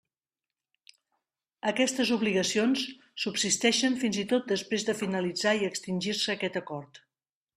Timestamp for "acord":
6.63-7.01